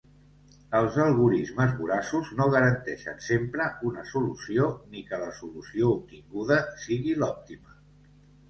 Els 0.77 0.95
algorismes 1.03 1.75
voraços 1.81 2.31
no 2.39 2.47
garanteixen 2.55 3.21
sempre 3.27 3.67
una 3.91 4.07
solució, 4.15 4.71
ni 4.95 5.05
que 5.11 5.23
la 5.27 5.31
solució 5.43 5.95
obtinguda 5.99 6.59
sigui 6.87 7.15
l'òptima. 7.21 7.79